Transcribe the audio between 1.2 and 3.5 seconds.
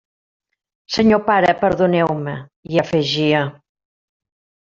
pare, perdoneu-me», hi afegia.